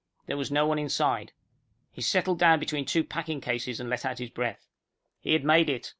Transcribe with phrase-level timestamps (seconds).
[0.25, 1.31] There was no one inside.
[1.91, 4.65] He settled down between two packing cases and let out his breath.
[5.19, 5.89] He had made it.